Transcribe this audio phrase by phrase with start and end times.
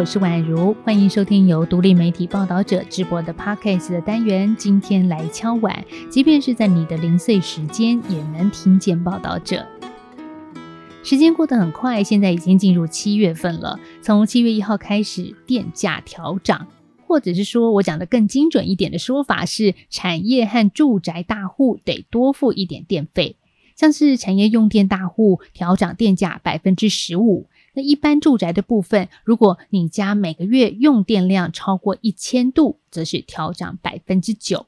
[0.00, 4.56] 我是宛如，欢迎收听由独立媒体报道者直播的 Podcast 的单元。
[4.58, 9.68] 今天来敲碗，即便是在你的零碎时间，也能听见报道者。
[11.02, 13.78] 时间过得很快，现在已经进入七月份了。
[14.00, 16.66] 从七月一号开始，电价调涨，
[17.06, 23.36] 或者是说我讲的更精准一点的说法是，产业和住宅大户得多付一点电费。
[23.76, 34.66] 像是产业用电大户调涨电价百分之十五，那一般住宅的部分，如果你家每个月用电量超过一千度，则是调涨百分之九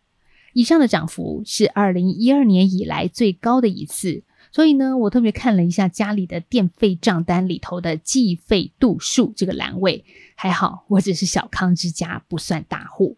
[0.52, 4.22] 以上的涨幅，是二零一二年以来最高的一次。
[4.50, 13.16] 所以呢，我特别看了一下家里的电费账单里头的计费度数这个栏位，还好我只是小康之家，不算大户。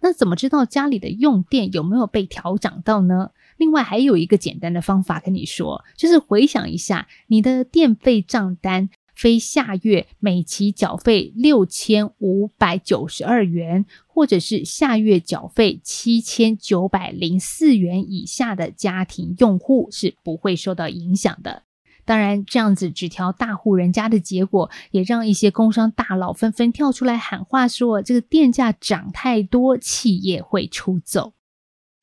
[0.00, 3.32] 那怎么知道家里的用电有没有被调涨到呢？
[3.56, 8.88] 另外还有一个简单的方法跟你说，就是回想一下你的电费账单，
[9.18, 21.64] 非下月每期缴费六千五百九十二元，或者是下月缴费七千九百零四元以下的家庭用户是不会受到影响的。
[22.04, 31.32] 当然，这样子只调大户人家的结果，也让一些工商大佬纷纷跳出来喊话，说这个电价涨太多，企业会出走。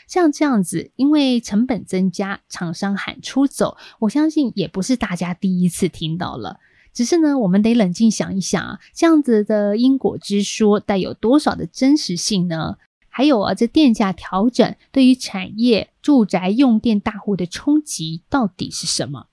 [0.05, 6.59] 像这样子，因为成本增加，厂商喊出走，我相信也不是大家第一次听到了。
[6.95, 12.77] 只是呢，我们得冷静想一想，这样子的因果之说带有多少的真实性呢？
[13.09, 19.27] 还有啊，这电价调整对于产业、住宅用电大户的冲击到底是什么？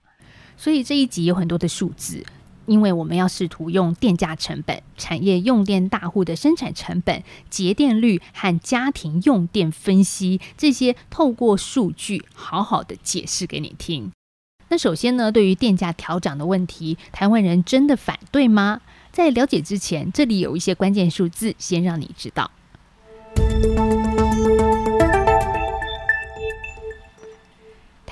[0.57, 2.25] 所以这一集有很多的数字。
[2.65, 14.13] 因为我们要试图用电价成本、产业用电大户的生产成本、节电率和家庭用电分析这些，透过数据好好的解释给你听。
[14.73, 18.81] 那首先呢，对于电价调涨的问题，台湾人真的反对吗？
[19.13, 22.51] 在了解之前，这里有一些关键数字，先让你知道。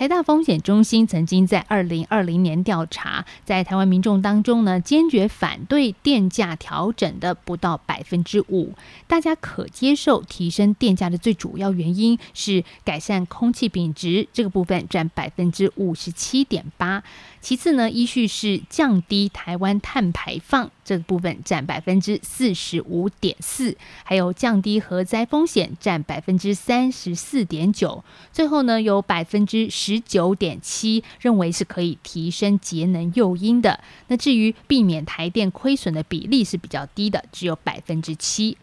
[0.01, 8.73] 台大风险中心曾经在二零二零年调查，在台湾民众当中呢，坚决反对电价调整的不到百分之五。
[9.07, 17.03] 大家可接受提升电价的最主要原因是改善空气品质，这个部分占百分之五十七点八。
[17.41, 33.81] 其次呢，依序是降低台湾碳排放这个部分占百分之四十五点四，还有降低核灾风险占百分之三十四点九，最后呢有百分之十九点七认为是可以提升节能诱因的。
[34.09, 38.59] 那至于避免台电亏损的比例是比较低的，只有百分之七。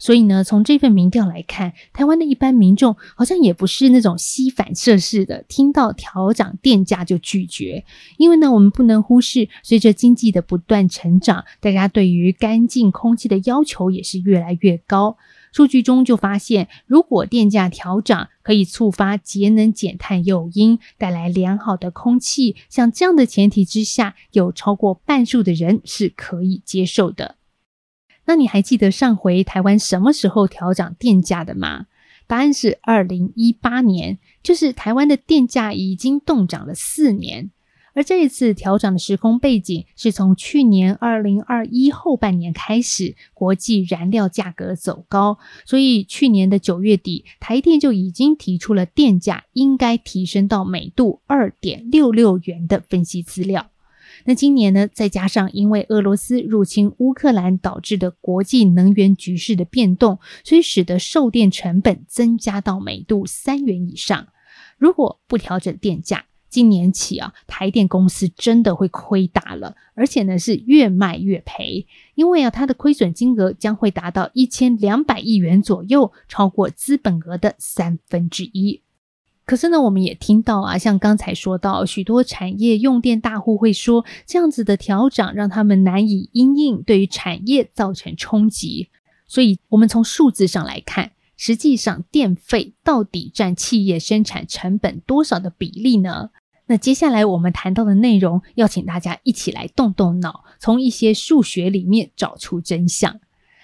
[0.00, 7.84] 所以呢，从这份民调来看，台湾的一般民众好像也不是那种吸反射式的，听到调涨电价就拒绝。
[8.16, 15.18] 因为呢，我们不能忽视，随着经济的不断成长，大家对于干净空气的要求也是越来越高。
[15.52, 27.39] 数据中就发现，如果电价调涨可以触发节能减碳诱因，带来良好的空气，像这样的前提之下，有超过半数的人是可以接受的。
[28.30, 31.86] 那你还记得上回台湾什么时候调涨电价的吗？
[32.28, 37.50] 答案是二零一八年，就是台湾的电价已经冻涨了四年。
[37.92, 53.70] 而这一次调涨的时空背景是从去年二零二一后半年开始，国际燃料价格走高，所以去年的九月底，台电就已经提出了电价应该提升到每度二点六六元的分析资料。
[54.24, 54.88] 那今年呢？
[54.92, 64.28] 再加上因为俄罗斯入侵乌克兰导致的国际能源局势的变动，所以使得售电成本增加到每度三元以上。
[64.78, 78.82] 如果不调整电价，今年起啊，台电公司真的会亏大了，而且呢是越卖越赔，因为啊它的亏损金额将会达到一千两百亿元左右，超过资本额的三分之一。
[79.50, 88.90] 可是呢，我们也听到啊，像刚才说到，许多产业用电大户会说，这样子的调整让他们难以因应，对于产业造成冲击。
[89.26, 96.30] 所以，我们从数字上来看，实际上电费到底占企业生产成本多少的比例呢？
[96.66, 103.18] 那接下来我们谈到的内容，要请大家一起来动动脑，从一些数学里面找出真相。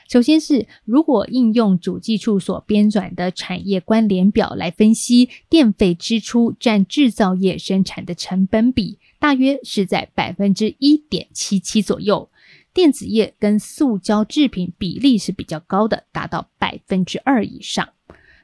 [0.08, 12.31] 首先是，如果应用主计处所编纂的产业关联表来分析电费支出占制造业生产的成本比，大约是在百分之一点七七左右。
[12.73, 17.88] 电子业跟塑胶制品比例是比较高的，达到百分之二以上。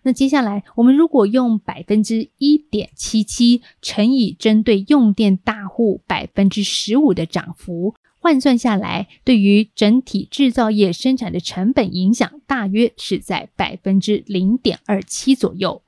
[0.05, 15.83] 那接下来，我们如果用百分之一点七七乘以针对用电大户百分之十五的涨幅，换算下来，对于整体制造业生产的成本影响，大约是在百分之零点二七左右。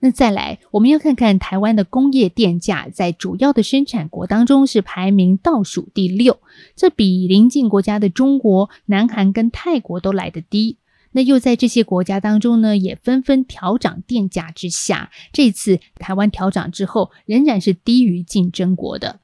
[0.00, 6.40] 那再来，我们要看看台湾的工业电价，在主要的生产国当中是排名倒数第六，
[6.74, 10.78] 这比邻近国家的中国、南韩跟泰国都来得低。
[11.12, 19.20] 那又在这些国家当中呢，也纷纷调涨电价之下，这次台湾调涨之后，仍然是低于竞争国的。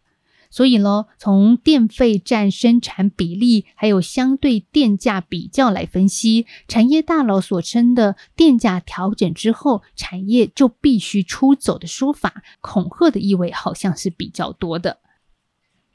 [0.50, 15.00] 所以呢，从电费占生产比例，还有相对电价比较来分析，产业大佬所称的电价调整之后，产业就必须出走的说法，恐吓的意味好像是比较多的。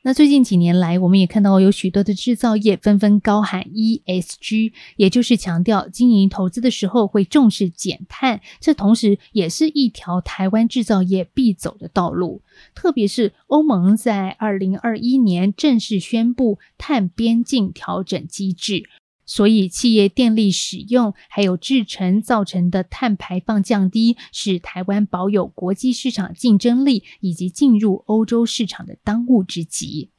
[0.06, 8.42] 那最近几年来，我们也看到有许多的制造业纷纷高喊 ESG，也就是强调经营投资的时候会重视减碳。
[8.60, 12.42] 这同时也是一条台湾制造业必走的道路。
[12.76, 18.84] 特别是欧盟在二零二一年正式宣布碳边境调整机制。
[19.26, 30.10] 所以，企业电力使用还有制成造成的碳排放降低，是台湾保有国际市场竞争力以及进入欧洲市场的当务之急。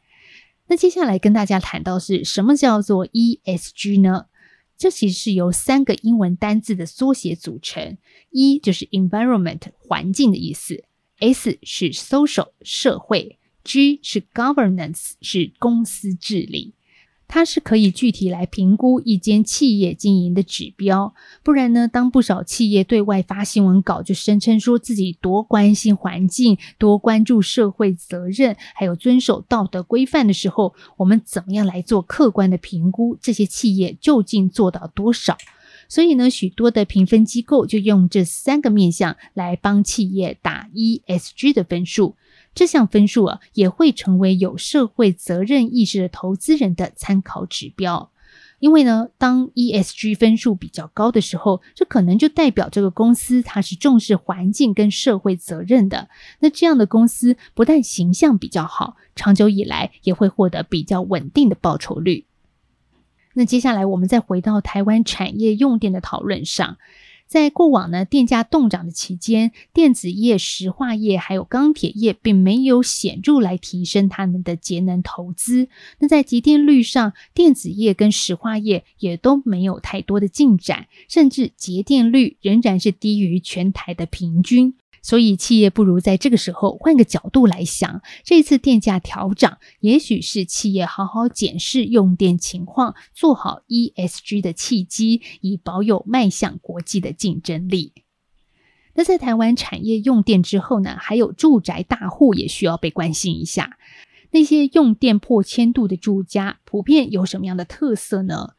[0.66, 4.26] 那接下来跟大家谈到是什么叫做 ESG 呢？
[4.76, 7.96] 这其实是由三个英文单字的缩写组成
[8.30, 10.82] ，E 就是 environment 环境的意思
[11.20, 16.74] ，S 是 social 社会，G 是 governance 是公司治理。
[17.34, 33.18] 它是可以具体来评估一间企业经营的指标，不然呢，当不少企业对外发新闻稿，就声称说自己多关心环境、多关注社会责任，还有遵守道德规范的时候，我们怎么样来做客观的评估？
[33.20, 35.36] 这些企业究竟做到多少？
[35.88, 42.14] 所以呢，许多的评分机构就用这三个面向来帮企业打 ESG 的分数。
[42.54, 48.10] 这项分数啊，也会成为有社会责任意识的投资人的参考指标。
[48.60, 56.08] 因为呢，当 ESG 分数比较高的时候，这可能就代表这个公司它是重视环境跟社会责任的。
[56.38, 62.24] 那这样的公司不但形象比较好，长久以来也会获得比较稳定的报酬率。
[63.34, 66.78] 那接下来我们再回到台湾产业用电的讨论上。
[67.26, 75.68] 在过往呢，电价动涨的期间，电子业、石化业还有钢铁业并没有显著来提升他们的节能投资。
[75.98, 84.74] 那在节电率上，电子业跟石化业也都没有太多的进展，甚至节电率仍然是低于全台的平均。
[85.04, 97.92] 所以，企业不如在这个时候换个角度来想，这次电价调涨，也许是企业好好检视用电情况、做好 ESG 的契机，以保有迈向国际的竞争力。
[98.94, 103.76] 那在台湾产业用电之后呢，还有住宅大户也需要被关心一下。
[104.30, 108.54] 那些用电破千度的住家，普遍有什么样的特色呢？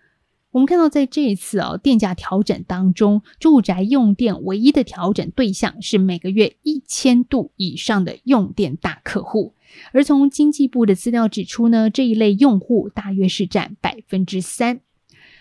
[0.56, 9.54] 我们看到，在这一次啊电价调整当中，住宅用电唯一的调整对象是每个月一千度以上的用电大客户。
[9.92, 14.80] 而从经济部的资料指出呢，这一类用户大约是占百分之三。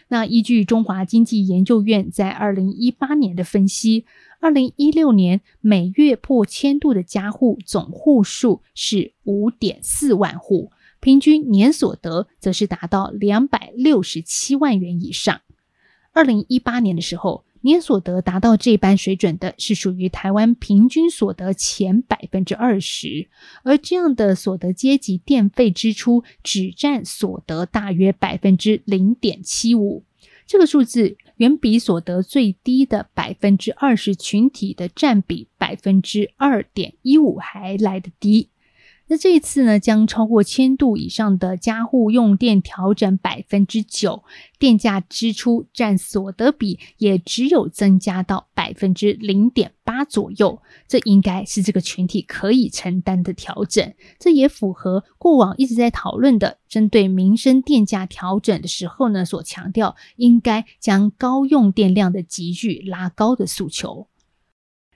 [0.09, 4.07] 那依据中华经济研究院在二零一八年的分析，
[4.41, 10.73] 二零一六年每月破千度的家户总户数是五点四万户。
[11.05, 15.43] 平均年所得则是达到两百六十七万元以上。
[16.15, 23.29] 二零一八年的时候，年所得达到这般水准的是属于台湾平均所得前百分之二十，
[23.65, 30.05] 而这样的所得阶级电费支出只占所得大约百分之零点七五。
[30.47, 38.49] 这个数字远比所得最低的百分之二十群体的占比百分之二点一五还来得低。
[39.15, 44.25] 那这一次呢，将超过千度以上的家户用电调整百分之九，
[44.59, 50.61] 电价支出占所得比也只有增加到百分之零点八左右。
[50.89, 53.95] 这应该是这个群体可以承担的调整。
[54.19, 64.09] 这也符合过往一直在讨论的，针对民生电价调整的时候呢，所强调应该将高用电量的集聚拉高的诉求。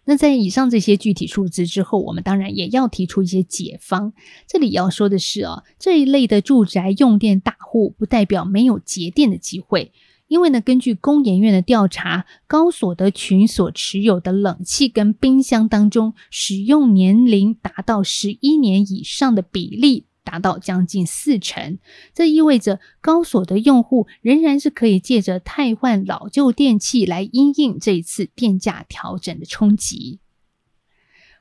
[0.09, 4.15] 那在以上这些具体数字之后，我们当然也要提出一些解方。
[4.47, 9.93] 这里要说的是啊，这一类的住宅用电大户不代表没有节电的机会，
[10.27, 20.07] 因为呢，根据工研院的调查，高所得群所持有的冷气跟冰箱当中，使用年龄达到十一年以上的比例。
[20.29, 21.79] 达到将近四成。
[22.13, 30.21] 这意味着高所的用户仍然是可以借着汰换老旧电器来因应这一次电价调整的冲击。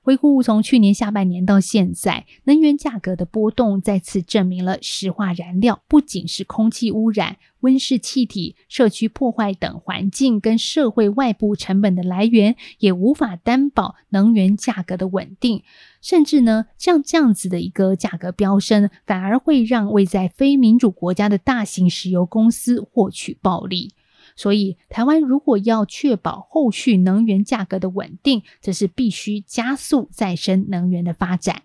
[0.07, 15.61] 回顾从去年下半年到现在，能源价格的波动再次证明了石化燃料不仅是空气污染、温室气体、社区破坏等环境跟社会外部成本的来源，也无法担保能源价格的稳定。
[16.01, 23.91] 甚至呢，像这样子的一个价格飙升，反而会让位在非民主国家的大型石油公司获取暴利。
[24.37, 31.63] 所以，台湾如果要确保后续能源价格的稳定，这是必须加速再生能源的发展。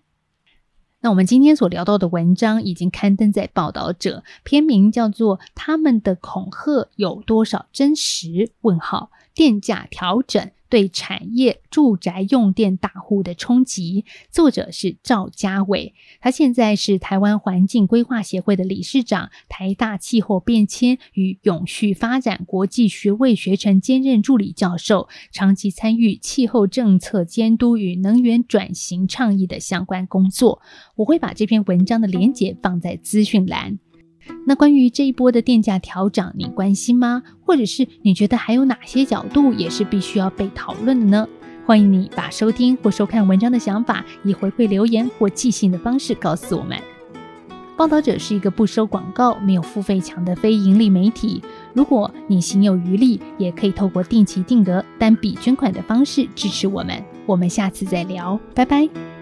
[0.99, 8.27] 那我们今天所聊到的文章已经刊登在报道者，篇名叫做《他们的恐吓有多少真实？》
[8.61, 10.51] 问号电价调整。
[10.73, 14.05] 对产业、住宅用电大户的冲击。
[14.31, 30.59] 作者是赵家伟，他现在是台湾环境规划协会的理事长，台大气候变迁与永续发展国际学位学程兼任助理教授，长期参与气候政策监督与能源转型倡议的相关工作。
[30.95, 33.77] 我会把这篇文章的连结放在资讯栏。
[34.45, 37.23] 那关于这一波的电价调整，你关心吗？
[37.45, 41.27] 或者是你觉得还有哪些角度也是必须要被讨论的呢？
[41.65, 46.77] 欢迎你把收听或收看文章的想法以回馈留言或寄信的方式告诉我们。
[47.75, 51.41] 报道者是一个不收广告、没有付费墙的非盈利媒体。
[51.73, 57.03] 如果你心有余力，也可以透过定期定额单笔捐款的方式支持我们。
[57.25, 59.12] 我们下次再聊，拜拜。